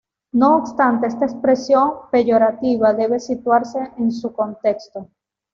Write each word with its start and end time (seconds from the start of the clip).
No 0.33 0.55
obstante, 0.57 1.05
esta 1.05 1.25
expresión 1.25 1.91
peyorativa 2.11 2.91
debe 2.91 3.19
situarse 3.19 3.91
en 3.99 4.11
su 4.11 4.33
contexto. 4.33 5.11